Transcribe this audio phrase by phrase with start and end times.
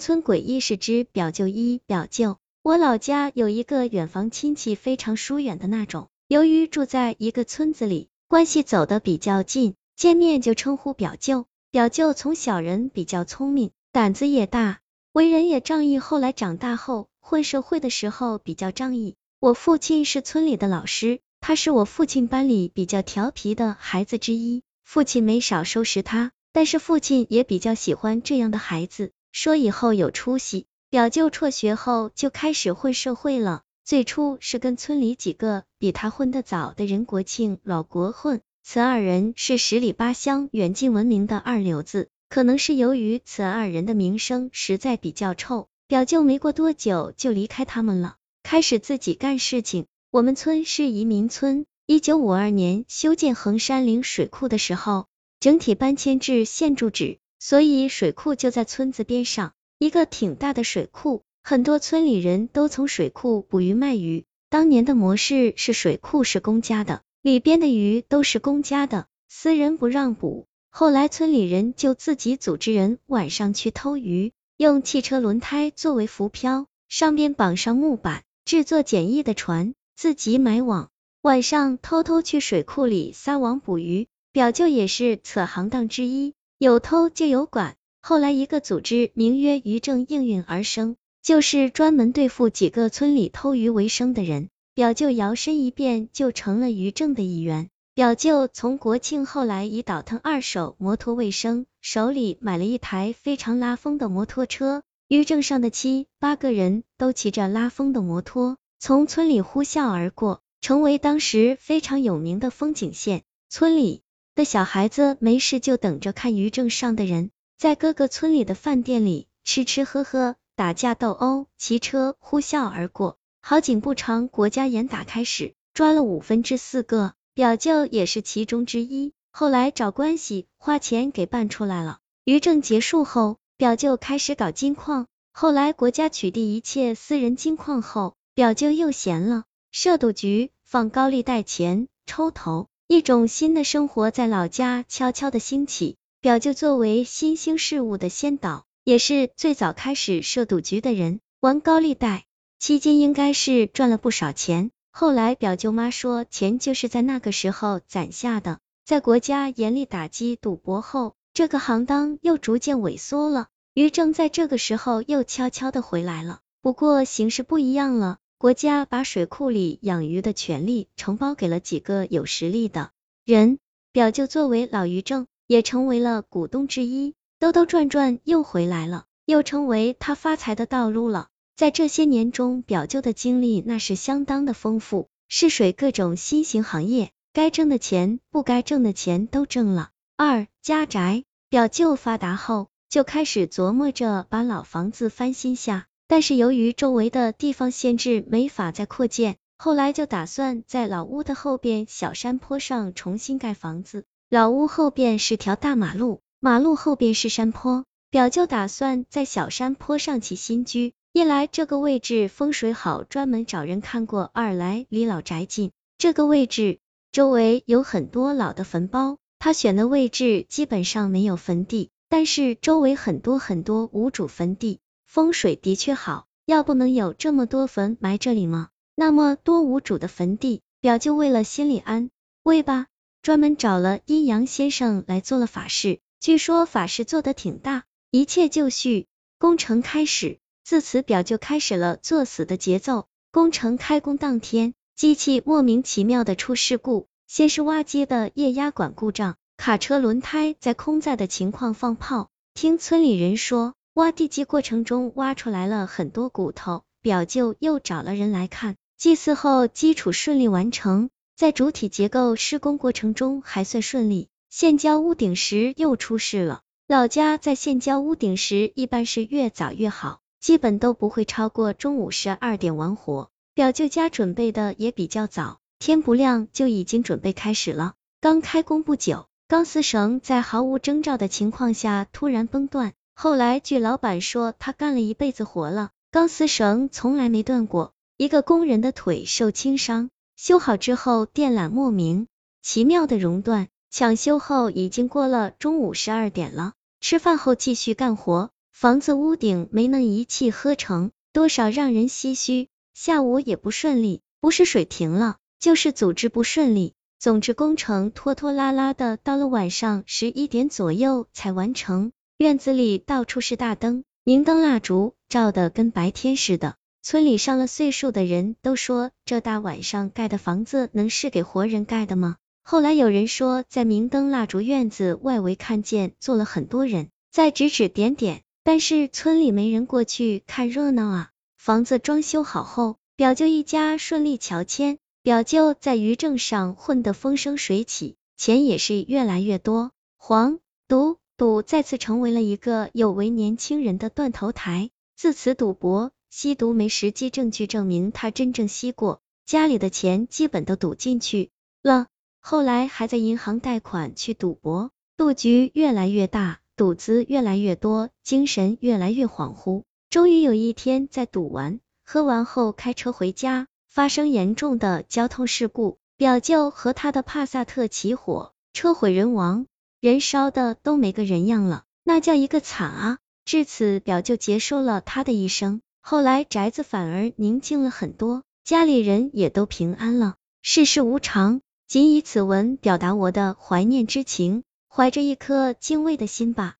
[0.00, 2.38] 村诡异事之表舅一表舅。
[2.62, 6.08] 我老家有一个远房亲戚，非常疏远的那种。
[6.26, 11.46] 由于住在一个村子里，关系走得比较近，见面就称呼表舅。
[11.70, 14.80] 表舅从小人比较聪明，胆子也大，
[15.12, 15.98] 为人也仗义。
[15.98, 19.14] 后来长大后混社会的时候比较仗义。
[19.38, 26.32] 我父亲是村里的老师，他是我父亲班里比较调皮的孩子之一，父亲没少收拾他。
[26.52, 30.66] 但是父亲也比较喜欢这样的孩子，说以后有出息。
[30.90, 42.08] 表舅辍学后就开始混社会了，最初是跟村里几个比他混得早的人国庆、老国混，此二人是十里八乡远近闻名的二流子。
[42.28, 49.86] 可能是由于此二人的名声实在比较臭，表舅没过多久就离开他们了，开始自己干事情。
[50.10, 55.06] 我们村是移民村，一九五二年修建衡山陵水库的时候。
[55.38, 64.26] 整体搬迁至现住址，所以水库就在村子边上，一个挺大的水库，很多村里人都从水库捕鱼卖鱼。
[64.50, 70.46] 当年的模式是水库是公家的，里边的鱼都是公家的，私人不让捕。
[70.68, 80.90] 后来村里人就自己组织人晚上去偷鱼，用汽车轮胎作为浮漂，上边绑上木板，制作简易的船，自己买网，
[81.22, 84.08] 晚上偷偷去水库里撒网捕鱼。
[84.32, 87.76] 表舅也是此行当之一，有偷就有管。
[88.02, 94.50] 后来一个组织名曰渔政应运而生，就是专门对付几个村里偷鱼为生的人。
[94.74, 97.70] 表舅摇身一变就成了渔政的一员。
[97.94, 104.82] 表舅从国庆后来以倒腾二手摩托为生，手里买了一台非常拉风的摩托车。
[105.08, 113.22] 渔政上的七八个人都骑着拉风的摩托，从村里呼啸而过，成为当时非常有名的风景线。
[113.48, 114.02] 村里。
[114.40, 123.18] 的小孩子没事就等着看于正上的人，在各个村里的饭店里吃吃喝喝，打架斗殴，骑车呼啸而过。
[123.42, 129.12] 好景不长，国家严打开始，抓了五分之四个，表舅也是其中之一。
[129.30, 131.98] 后来找关系花钱给办出来了。
[132.24, 135.06] 于政结束后，表舅开始搞金矿。
[135.32, 142.68] 后来国家取缔一切私人金矿后，表舅又闲了，设赌局，放高利贷钱，抽头。
[142.92, 145.94] 一种新的生活在老家悄悄的兴起。
[146.20, 152.24] 表舅作为新兴事物的先导，也是最早开始设赌局的人，玩高利贷
[152.58, 154.72] 期间应该是赚了不少钱。
[154.90, 158.58] 后来表舅妈说，钱就是在那个时候攒下的。
[158.84, 163.46] 在国家严厉打击赌博后，这个行当又逐渐萎缩了。
[163.72, 168.18] 于正在这个时候又悄悄的回来了，不过形势不一样了。
[168.40, 172.90] 国家把水库里养鱼的权利承包给了几个有实力的
[173.26, 173.58] 人，
[173.92, 177.12] 表舅作为老渔政，也成为了股东之一。
[177.38, 181.28] 兜兜转转又回来了，又成为他发财的道路了。
[181.54, 189.90] 在这些年中，表舅的经历那是相当的丰富，试水各种新型行业，该挣的钱，不该挣的钱都挣了。
[190.16, 195.88] 二家宅，表舅发达后，就开始琢磨着把老房子翻新下。
[196.10, 199.36] 但是由于周围的地方限制，没法再扩建。
[199.56, 204.06] 后来就打算在老屋的后边小山坡上重新盖房子。
[204.28, 207.84] 老屋后边是条大马路，马路后边是山坡。
[208.10, 215.70] 表舅打算在小山坡上起新居，一来这个位置风水好，专门找人看过；二来离老宅近。
[215.96, 216.80] 这个位置
[217.12, 224.80] 周围有很多老的坟包，他选的位置基本上没有坟地，但是周围很多很多无主坟地。
[225.12, 228.68] 风水的确好，要不能有这么多坟埋这里吗？
[228.94, 232.10] 那么多无主的坟地，表舅为了心里安
[232.44, 232.86] 慰吧，
[233.20, 235.98] 专门找了阴阳先生来做了法事。
[236.20, 239.08] 据说法事做得挺大，一切就绪，
[239.40, 240.38] 工程开始。
[240.62, 243.08] 自此表舅开始了作死的节奏。
[243.32, 252.30] 工程开工当天，机器莫名其妙的出事故，先是挖机的液压管故障，卡车轮胎在空载的情况放炮。
[252.54, 253.74] 听村里人说。
[254.00, 264.28] 挖地基过程中挖出来了很多骨头，表舅又找了人来看，祭祀后基础顺利完成，在主体结构施工过程中还算顺利。
[264.48, 273.28] 现浇屋顶时又出事了，老家在现浇屋顶时一般是越早越好，基本都不会超过中午十二点完活。
[273.52, 277.96] 表舅家准备的也比较早，天不亮就已经准备开始了。
[278.22, 282.94] 刚开工不久，钢丝绳在毫无征兆的情况下突然崩断。
[283.22, 287.92] 后来据老板说，他干了一辈子活了，钢丝绳从来没断过。
[288.16, 292.28] 一个工人的腿受轻伤，修好之后电缆莫名
[292.62, 296.72] 其妙的熔断，抢修后已经过了中午十二点了。
[297.02, 302.68] 吃饭后继续干活，房子屋顶没能一气呵成，多少让人唏嘘。
[302.94, 306.94] 下午也不顺利，不是水停了，就是组织不顺利。
[307.18, 312.12] 总之工程拖拖拉拉的，到了晚上十一点左右才完成。
[312.40, 316.76] 院子里到处是大灯，明灯蜡烛，照的跟白天似的。
[317.02, 322.38] 村里上了岁数的人都说，这大晚上盖的房子能是给活人盖的吗？
[322.62, 331.28] 后来有人说，在明灯蜡烛院子外围看见坐了很多人，在指指点点，但是村里没人过去看热闹啊。
[331.58, 334.96] 房子装修好后，表舅一家顺利乔迁。
[335.22, 339.90] 表舅在渔政上混得风生水起，钱也是越来越多。
[340.16, 340.58] 黄
[340.88, 344.90] 毒赌再次成为了一个有为年轻人的断头台。
[345.16, 351.50] 自此，赌博、吸毒没实际证据证明他真正吸过，家里的钱基本都赌进去
[351.82, 352.08] 了。
[352.40, 359.84] 后来还在银行贷款去赌博，赌局越来越大，赌资越来越多，精神越来越恍惚。
[360.10, 369.64] 终于有一天，在赌完、喝完后开车回家，发生严重的交通事故，表舅和他的帕萨特起火，车毁人亡，
[370.00, 373.18] 人烧的都没个人样了，那叫一个惨啊！
[373.44, 375.82] 至此，表就结束了他的一生。
[376.00, 380.36] 后来宅子反而宁静了很多，家里人也都平安了。
[380.62, 386.76] 世事无常，仅以此文表达我的怀念之情，怀着一颗敬畏的心吧。